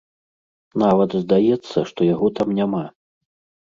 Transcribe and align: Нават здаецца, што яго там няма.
Нават 0.85 1.09
здаецца, 1.25 1.87
што 1.93 2.11
яго 2.13 2.35
там 2.43 2.59
няма. 2.65 2.85